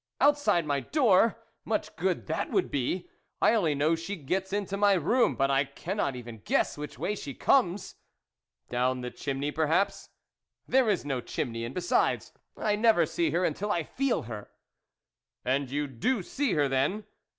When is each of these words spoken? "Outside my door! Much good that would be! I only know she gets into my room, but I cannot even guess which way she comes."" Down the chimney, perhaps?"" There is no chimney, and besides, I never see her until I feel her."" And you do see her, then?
"Outside 0.19 0.65
my 0.65 0.79
door! 0.79 1.39
Much 1.63 1.95
good 1.95 2.25
that 2.25 2.49
would 2.49 2.71
be! 2.71 3.07
I 3.39 3.53
only 3.53 3.75
know 3.75 3.93
she 3.93 4.15
gets 4.15 4.51
into 4.51 4.75
my 4.75 4.93
room, 4.93 5.35
but 5.35 5.51
I 5.51 5.63
cannot 5.63 6.15
even 6.15 6.41
guess 6.43 6.75
which 6.75 6.97
way 6.97 7.13
she 7.13 7.35
comes."" 7.35 7.97
Down 8.71 9.01
the 9.01 9.11
chimney, 9.11 9.51
perhaps?"" 9.51 10.09
There 10.67 10.89
is 10.89 11.05
no 11.05 11.21
chimney, 11.21 11.63
and 11.65 11.75
besides, 11.75 12.33
I 12.57 12.75
never 12.75 13.05
see 13.05 13.29
her 13.29 13.45
until 13.45 13.71
I 13.71 13.83
feel 13.83 14.23
her."" 14.23 14.49
And 15.45 15.69
you 15.69 15.85
do 15.85 16.23
see 16.23 16.53
her, 16.53 16.67
then? 16.67 17.05